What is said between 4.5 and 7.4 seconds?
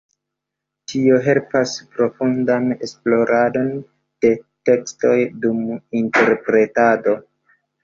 tekstoj dum interpretado.